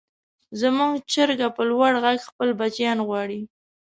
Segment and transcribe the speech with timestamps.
[0.61, 3.41] زموږ چرګه په لوړ غږ خپل بچیان غواړي.